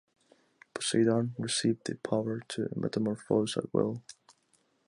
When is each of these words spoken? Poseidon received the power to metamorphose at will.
Poseidon 0.73 1.35
received 1.37 1.85
the 1.85 1.93
power 1.93 2.39
to 2.47 2.67
metamorphose 2.75 3.55
at 3.55 3.71
will. 3.71 4.01